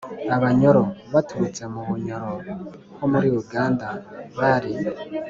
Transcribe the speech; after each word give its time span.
abanyoro 0.35 0.81
(baturutse 1.13 1.63
mu 1.73 1.81
bunyoro 1.87 2.35
ho 2.97 3.05
muri 3.11 3.27
uganda; 3.41 3.87
bari 4.39 4.71